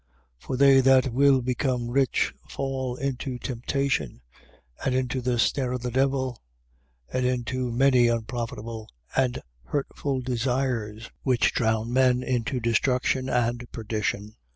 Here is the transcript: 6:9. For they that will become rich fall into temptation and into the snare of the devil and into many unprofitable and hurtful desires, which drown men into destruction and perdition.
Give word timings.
6:9. 0.41 0.47
For 0.47 0.57
they 0.57 0.81
that 0.81 1.13
will 1.13 1.43
become 1.43 1.91
rich 1.91 2.33
fall 2.49 2.95
into 2.95 3.37
temptation 3.37 4.21
and 4.83 4.95
into 4.95 5.21
the 5.21 5.37
snare 5.37 5.73
of 5.73 5.83
the 5.83 5.91
devil 5.91 6.41
and 7.13 7.23
into 7.23 7.71
many 7.71 8.07
unprofitable 8.07 8.89
and 9.15 9.43
hurtful 9.65 10.21
desires, 10.23 11.11
which 11.21 11.53
drown 11.53 11.93
men 11.93 12.23
into 12.23 12.59
destruction 12.59 13.29
and 13.29 13.71
perdition. 13.71 14.37